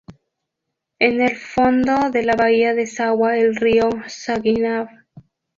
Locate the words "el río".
3.37-3.87